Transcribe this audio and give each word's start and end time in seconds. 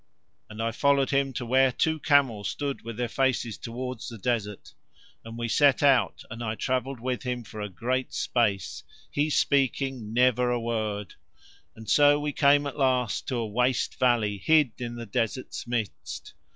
And 0.49 0.63
I 0.63 0.71
followed 0.71 1.11
him 1.11 1.31
to 1.33 1.45
where 1.45 1.71
two 1.71 1.99
camels 1.99 2.49
stood 2.49 2.81
with 2.81 2.97
their 2.97 3.07
faces 3.07 3.55
towards 3.55 4.09
the 4.09 4.17
desert. 4.17 4.73
And 5.23 5.37
we 5.37 5.47
set 5.47 5.83
out 5.83 6.23
and 6.31 6.43
I 6.43 6.55
travelled 6.55 6.99
with 6.99 7.21
him 7.21 7.43
for 7.43 7.61
a 7.61 7.69
great 7.69 8.11
space, 8.11 8.83
he 9.11 9.29
speaking 9.29 10.11
never 10.11 10.49
a 10.49 10.59
word, 10.59 11.13
and 11.75 11.87
so 11.87 12.19
we 12.19 12.31
came 12.31 12.65
at 12.65 12.79
last 12.79 13.27
to 13.27 13.35
a 13.35 13.45
waste 13.47 13.99
valley 13.99 14.39
hid 14.39 14.71
in 14.79 14.95
the 14.95 15.05
desert's 15.05 15.67
midst. 15.67 16.33